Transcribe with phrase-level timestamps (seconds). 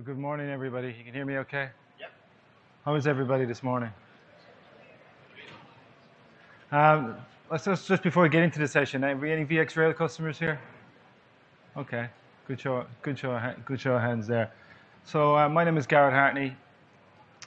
[0.00, 0.94] So good morning, everybody.
[0.98, 1.68] You can hear me okay?
[1.98, 2.10] Yep.
[2.86, 3.90] How is everybody this morning?
[6.72, 7.16] Um,
[7.50, 10.58] let's just, just before we get into the session, have we any VxRail customers here?
[11.76, 12.08] Okay,
[12.48, 14.50] good show, good show, good show of hands there.
[15.04, 16.56] So uh, my name is Garrett Hartney.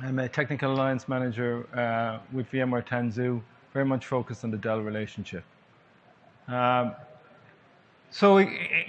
[0.00, 3.42] I'm a technical alliance manager uh, with VMware Tanzu,
[3.72, 5.42] very much focused on the Dell relationship.
[6.46, 6.94] Um,
[8.10, 8.38] so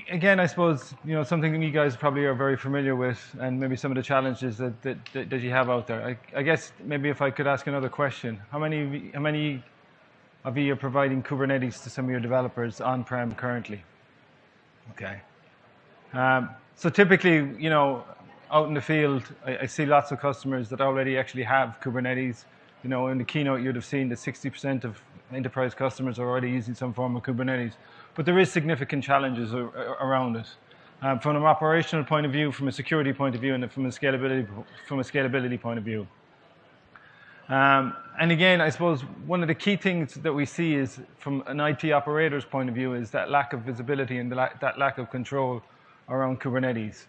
[0.09, 3.75] again, I suppose you know something you guys probably are very familiar with, and maybe
[3.75, 6.03] some of the challenges that, that, that, that you have out there.
[6.03, 9.19] I, I guess maybe if I could ask another question, how many of you- how
[9.19, 9.63] many
[10.45, 13.83] of you are providing Kubernetes to some of your developers on-prem currently?
[14.91, 15.21] Okay.
[16.13, 18.03] Um, so typically, you know,
[18.51, 22.45] out in the field, I, I see lots of customers that already actually have Kubernetes.
[22.83, 25.01] You know, in the keynote, you'd have seen that 60% of
[25.33, 27.73] enterprise customers are already using some form of Kubernetes.
[28.15, 30.47] But there is significant challenges around it.
[31.01, 33.85] Um, from an operational point of view, from a security point of view, and from
[33.85, 34.47] a scalability
[34.87, 36.07] from a scalability point of view.
[37.49, 41.43] Um, and again, I suppose one of the key things that we see is, from
[41.45, 44.97] an IT operator's point of view, is that lack of visibility and la- that lack
[44.97, 45.61] of control
[46.09, 47.05] around Kubernetes.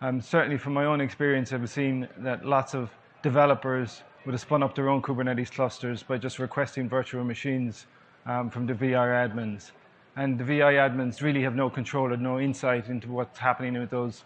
[0.00, 2.90] Um, certainly, from my own experience, I've seen that lots of
[3.22, 7.86] developers would have spun up their own Kubernetes clusters by just requesting virtual machines
[8.26, 9.72] um, from the VI admins.
[10.16, 13.90] And the VI admins really have no control or no insight into what's happening with
[13.90, 14.24] those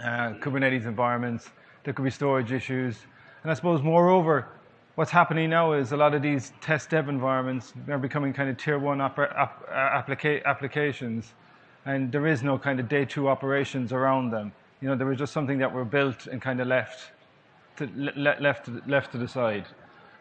[0.00, 1.50] uh, Kubernetes environments.
[1.82, 2.98] There could be storage issues.
[3.42, 4.48] And I suppose, moreover,
[4.94, 8.56] what's happening now is a lot of these test dev environments are becoming kind of
[8.56, 11.34] tier one app- uh, applica- applications,
[11.84, 14.50] and there is no kind of day two operations around them.
[14.80, 17.10] You know, there was just something that were built and kind of left
[17.76, 19.66] to, le- left, to, left to the side.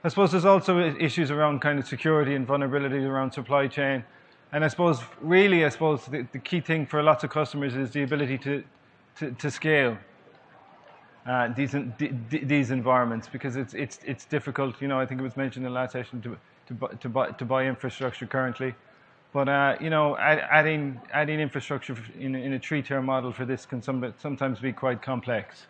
[0.03, 4.03] I suppose there's also issues around kind of security and vulnerability around supply chain.
[4.51, 7.91] And I suppose, really, I suppose the, the key thing for lots of customers is
[7.91, 8.63] the ability to,
[9.17, 9.97] to, to scale
[11.25, 11.75] uh, these,
[12.29, 14.81] these environments because it's, it's, it's difficult.
[14.81, 16.37] You know, I think it was mentioned in the last session to,
[16.67, 18.75] to, bu- to, buy, to buy infrastructure currently.
[19.31, 23.65] But, uh, you know, add, adding, adding infrastructure in, in a three-tier model for this
[23.65, 25.65] can some, sometimes be quite complex.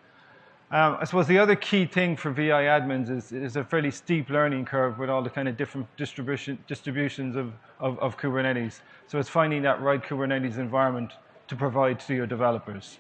[0.74, 4.32] Um, I suppose the other key thing for VI admins is, is a fairly steep
[4.32, 8.80] learning curve with all the kind of different distribution, distributions of, of, of Kubernetes.
[9.06, 11.14] So it's finding that right Kubernetes environment
[11.48, 12.98] to provide to your developers.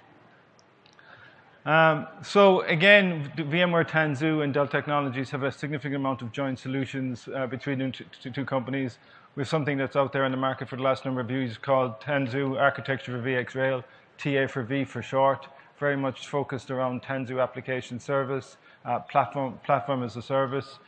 [1.65, 7.27] Um, so again, VMware Tanzu and Dell Technologies have a significant amount of joint solutions
[7.33, 8.99] uh, between the two, companies.
[9.35, 11.57] We have something that's out there in the market for the last number of years
[11.57, 13.83] called Tanzu Architecture for VxRail,
[14.19, 15.47] TA for V for short,
[15.83, 18.55] very much focused around Tanzu application service,
[18.85, 20.79] uh, platform, platform as a service.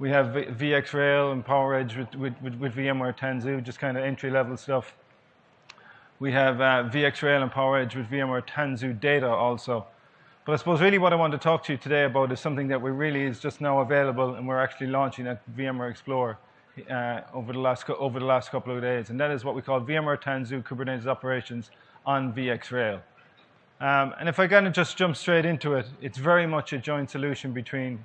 [0.00, 0.26] We have
[0.62, 4.96] VxRail and PowerEdge with, with, with, with VMware Tanzu, just kind of entry level stuff.
[6.18, 9.86] We have uh, VxRail and PowerEdge with VMware Tanzu Data also.
[10.44, 12.66] But I suppose really what I want to talk to you today about is something
[12.72, 16.38] that we really is just now available and we're actually launching at VMware Explore
[16.90, 19.10] uh, over, the last, over the last couple of days.
[19.10, 21.70] And that is what we call VMware Tanzu Kubernetes Operations
[22.04, 23.00] on VxRail.
[23.80, 26.78] Um, and if I kind of just jump straight into it, it's very much a
[26.78, 28.04] joint solution between,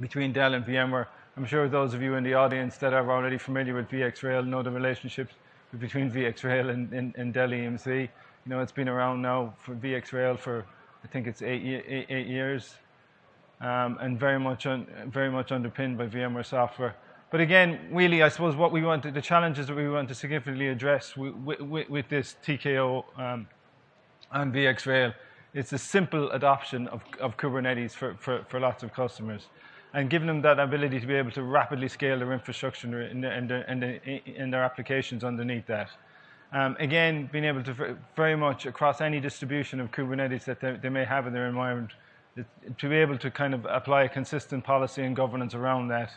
[0.00, 1.06] between Dell and VMware.
[1.36, 4.60] I'm sure those of you in the audience that are already familiar with VxRail know
[4.62, 5.34] the relationships
[5.78, 8.00] between VxRail and, and, and Dell EMC.
[8.00, 8.08] You
[8.46, 10.66] know, it's been around now for VxRail for,
[11.04, 12.74] I think it's eight, eight, eight years,
[13.60, 16.96] um, and very much, un, very much underpinned by VMware software.
[17.30, 20.68] But again, really, I suppose what we want, the challenges that we want to significantly
[20.68, 23.46] address with, with, with this TKO um,
[24.32, 25.14] on VxRail.
[25.54, 29.48] It's a simple adoption of, of Kubernetes for, for, for lots of customers
[29.94, 33.30] and giving them that ability to be able to rapidly scale their infrastructure and, their-
[33.32, 34.00] and, their- and, their-
[34.38, 35.90] and their applications underneath that.
[36.54, 40.88] Um, again, being able to very much across any distribution of Kubernetes that they, they
[40.88, 41.92] may have in their environment,
[42.78, 46.10] to be able to kind of apply a consistent policy and governance around that.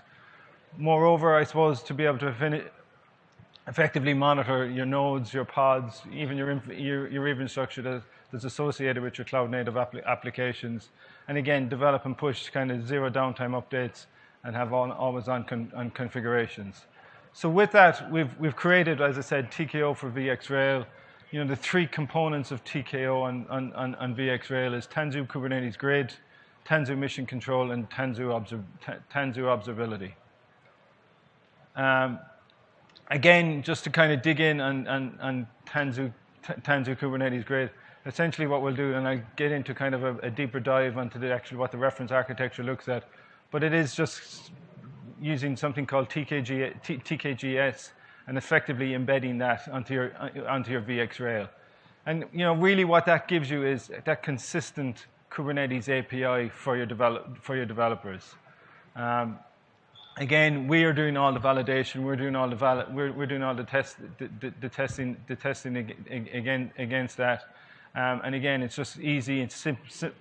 [0.78, 2.32] Moreover, I suppose to be able to
[3.68, 9.18] effectively monitor your nodes, your pods, even your, your, your infrastructure that, that's associated with
[9.18, 10.90] your cloud native appli- applications.
[11.28, 14.06] And again, develop and push kind of zero downtime updates
[14.44, 16.86] and have all, always on, con- on configurations.
[17.34, 20.86] So with that, we've, we've created, as I said, TKO for VxRail.
[21.32, 25.78] You know, the three components of TKO on, on, on, on VxRail is Tanzu Kubernetes
[25.78, 26.14] Grid,
[26.66, 28.64] Tanzu Mission Control, and Tanzu, observ-
[29.12, 30.14] Tanzu Observability.
[31.76, 32.20] Um,
[33.10, 36.14] again, just to kind of dig in on, on, on Tanzu,
[36.44, 37.70] Tanzu Kubernetes Grid,
[38.06, 41.20] essentially what we'll do, and I'll get into kind of a, a deeper dive onto
[41.20, 43.04] the actual what the reference architecture looks at,
[43.52, 44.52] but it is just
[45.22, 47.92] using something called TKG, T, TKGS
[48.28, 50.12] and effectively embedding that onto your,
[50.48, 51.48] onto your VxRail.
[52.06, 56.86] And you know, really what that gives you is that consistent Kubernetes API for your,
[56.86, 58.36] develop, for your developers.
[58.96, 59.40] Um,
[60.18, 62.04] again, we are doing all the validation.
[62.04, 65.36] We're doing all the we're, we're doing all the test the, the, the testing the
[65.36, 65.78] testing
[66.10, 67.44] again against that.
[67.96, 70.14] Um, and again, it's just easy and sim- sim-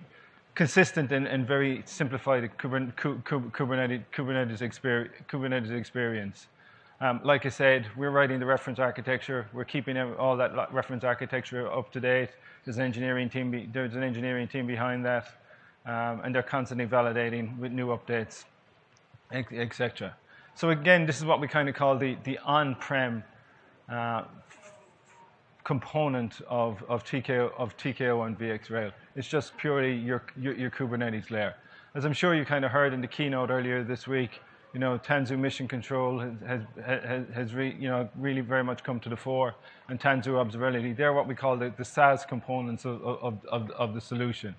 [0.55, 6.47] consistent and, and, very simplified Kubernetes, Kubernetes, experience, Kubernetes experience.
[7.01, 9.47] Um, like I said, we're writing the reference architecture.
[9.51, 12.29] We're keeping all that reference architecture up to date.
[12.63, 13.51] There's an engineering team.
[13.51, 15.27] Be, there's an engineering team behind that,
[15.85, 18.45] um, and they're constantly validating with new updates,
[19.31, 20.15] etc.
[20.55, 23.23] So again, this is what we kind of call the the on-prem
[23.89, 24.23] uh,
[25.65, 28.91] component of, of TKO of TKO and VxRail.
[29.15, 31.55] It's just purely your, your, your Kubernetes layer.
[31.95, 34.41] As I'm sure you kind of heard in the keynote earlier this week,
[34.73, 38.99] you know, Tanzu Mission Control has, has, has re, you know, really very much come
[38.99, 39.55] to the fore,
[39.87, 40.95] and Tanzu Observability.
[40.95, 44.53] They're what we call the, the SaaS components of, of, of, of the solution.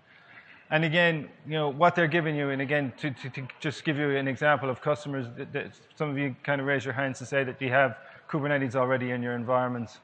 [0.71, 3.97] And again, you know, what they're giving you, and again, to, to, to just give
[3.99, 7.19] you an example of customers, that, that some of you kind of raise your hands
[7.21, 7.97] to say that you have
[8.29, 9.99] Kubernetes already in your environments.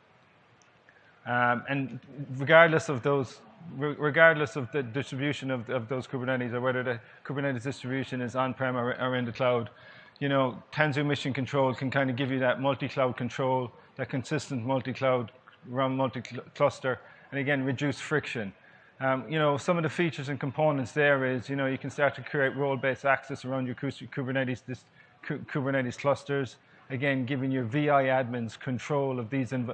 [1.26, 2.00] Um, and
[2.36, 3.40] regardless of those
[3.78, 8.76] regardless of the distribution of, of, those Kubernetes or whether the Kubernetes distribution is on-prem
[8.76, 9.70] or, or, in the cloud,
[10.18, 14.66] you know, Tanzu Mission Control can kind of give you that multi-cloud control, that consistent
[14.66, 15.30] multi-cloud
[15.68, 16.98] run multi-cluster,
[17.30, 18.52] and again, reduce friction.
[19.02, 21.90] Um, you know, some of the features and components there is, you know, you can
[21.90, 24.84] start to create role-based access around your Kubernetes, this,
[25.26, 26.56] Kubernetes clusters.
[26.88, 29.70] Again, giving your VI admins control of these, of,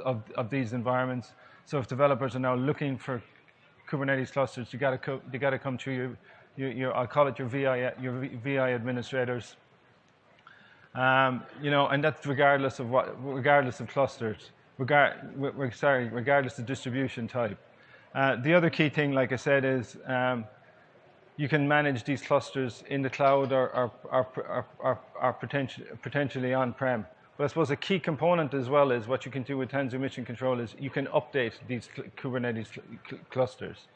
[0.00, 1.32] of, of these environments.
[1.66, 3.22] So if developers are now looking for
[3.86, 6.18] Kubernetes clusters, you got to you got to come through your,
[6.56, 9.56] your, your, I'll call it your VI your VI administrators.
[10.94, 15.16] Um, you know, and that's regardless of what, regardless of clusters, regard,
[15.74, 17.58] sorry, regardless of distribution type.
[18.14, 20.44] Uh, the other key thing, like I said, is um,
[21.36, 26.52] you can manage these clusters in the cloud or, or, or, or, or potentially, potentially
[26.54, 27.06] on-prem.
[27.36, 29.98] But I suppose a key component as well is what you can do with Tanzu
[29.98, 33.88] Mission Control is you can update these Kubernetes cl clusters.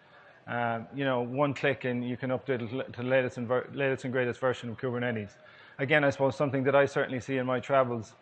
[0.46, 4.12] Um, you know, one click and you can update to the latest and, latest and
[4.12, 5.31] greatest version of Kubernetes
[5.78, 8.12] again, I suppose something that I certainly see in my travels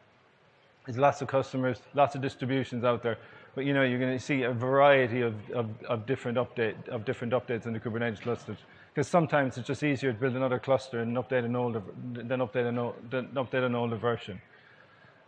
[0.86, 3.18] is lots of customers, lots of distributions out there.
[3.54, 7.04] But you know, you're going to see a variety of, of, of different update of
[7.04, 8.58] different updates in the Kubernetes clusters.
[8.94, 11.82] Because sometimes it's just easier to build another cluster and update an older
[12.12, 14.40] than update an, than update an older version.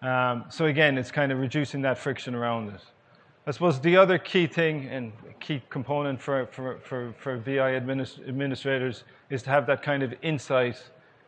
[0.03, 2.83] Um, so again, it's kind of reducing that friction around it.
[3.47, 8.27] I suppose the other key thing and key component for, for, for, for VI administ
[8.27, 10.83] administrators is to have that kind of insight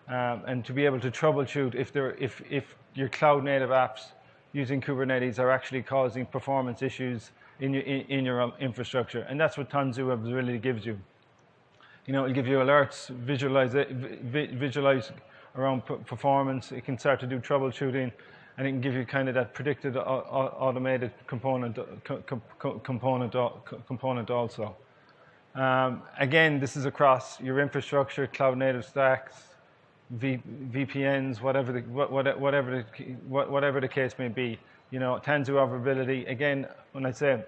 [0.08, 4.12] um, and to be able to troubleshoot if, there, if, if your cloud native apps
[4.56, 9.20] using Kubernetes are actually causing performance issues in your, in, your infrastructure.
[9.28, 10.98] And that's what Tanzu Observability gives you.
[12.06, 15.12] You know, it'll give you alerts, visualize, visualize
[15.56, 16.72] around performance.
[16.72, 18.10] It can start to do troubleshooting,
[18.56, 21.78] and it can give you kind of that predicted automated component,
[22.82, 23.34] component,
[23.86, 24.74] component also.
[25.54, 29.34] Um, again, this is across your infrastructure, cloud native stacks,
[30.10, 34.58] v, VPNs, whatever the, whatever, the, whatever the case may be.
[34.90, 37.42] You know, Tanzu observability, again, when I say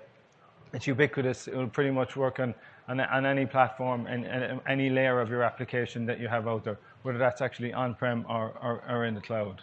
[0.72, 2.54] it's ubiquitous, it will pretty much work on,
[2.88, 6.64] on, on any platform and, and, any layer of your application that you have out
[6.64, 9.62] there, whether that's actually on-prem or, or, or in the cloud.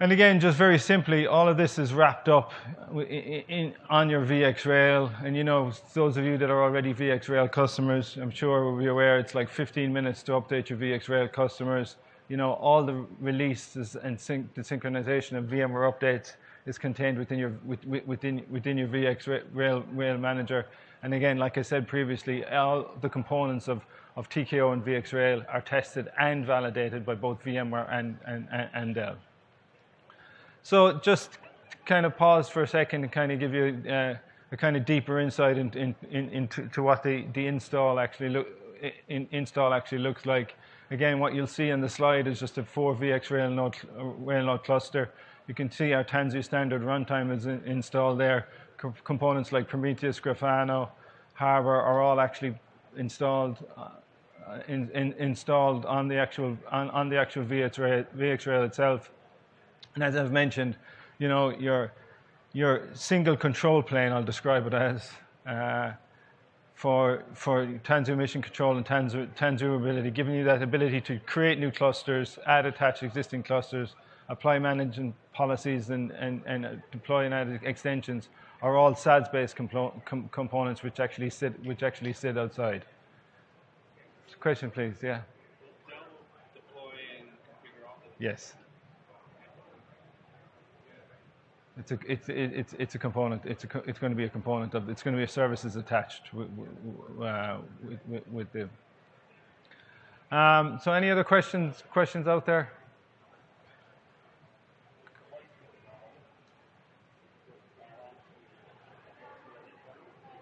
[0.00, 2.52] And again, just very simply, all of this is wrapped up
[2.92, 5.12] in, in, on your VxRail.
[5.24, 8.86] And you know, those of you that are already VxRail customers, I'm sure will be
[8.86, 11.96] aware it's like 15 minutes to update your VxRail customers.
[12.28, 16.34] You know, all the releases and sync, the synchronization of VMware updates
[16.66, 17.54] is contained within your
[18.06, 20.66] within within your VxRail Rail Rail manager.
[21.02, 25.60] And again, like I said previously, all the components of, of TKO and VxRail are
[25.60, 29.16] tested and validated by both VMware and, and, and Dell.
[30.62, 31.38] So just
[31.86, 34.14] kind of pause for a second and kind of give you uh,
[34.52, 38.48] a kind of deeper insight in, in, in, into what the, the install actually look,
[39.08, 40.54] in, install actually looks like.
[40.90, 44.56] Again, what you'll see on the slide is just a 4 VX rail node, rail
[44.58, 45.10] cluster.
[45.46, 48.48] You can see our Tanzu standard runtime is in, installed there.
[48.76, 50.88] Co components like Prometheus, Grafana,
[51.34, 52.54] Harbor are all actually
[52.96, 53.88] installed uh,
[54.66, 59.10] in, in, installed on the actual on, on the actual VxRail, VxRail itself.
[59.98, 60.76] And as I've mentioned,
[61.18, 61.90] you know, your,
[62.52, 65.10] your single control plane, I'll describe it as,
[65.44, 65.90] uh,
[66.76, 71.58] for, for Tanzu mission control and Tanzu, Tanzu ability, giving you that ability to create
[71.58, 73.96] new clusters, add attach existing clusters,
[74.28, 78.28] apply management policies and, and, and uh, deploy and add extensions
[78.62, 82.84] are all SaaS-based complo- com- components which actually sit which actually sit outside.
[84.38, 84.94] Question, please.
[85.02, 85.22] Yeah.
[88.20, 88.54] Yes.
[91.78, 94.74] It's a, it's, it's, it's a component, it's, a, it's going to be a component
[94.74, 96.48] of, it's going to be a services attached with,
[97.22, 97.58] uh,
[98.08, 98.68] with, with, the.
[100.36, 102.72] Um, so any other questions, questions out there?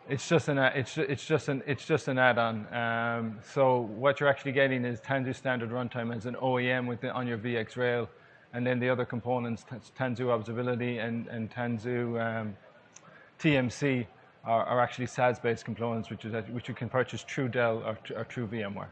[0.09, 2.73] It's just an it's it's just an it's just an add-on.
[2.73, 7.13] Um, so what you're actually getting is Tanzu standard runtime as an OEM with the,
[7.13, 8.07] on your VxRail,
[8.57, 9.67] and then the other components,
[9.99, 12.57] Tanzu observability and and Tanzu um,
[13.39, 14.07] TMC,
[14.47, 18.25] are, are actually SaaS-based components, which is which you can purchase through Dell or, or
[18.25, 18.87] through VMware.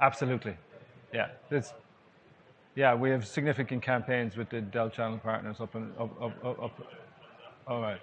[0.00, 0.56] Absolutely,
[1.14, 1.28] yeah.
[1.48, 1.74] There's,
[2.74, 6.62] yeah, we have significant campaigns with the Dell channel partners up and up, up, up,
[6.64, 6.80] up
[7.68, 8.00] all right.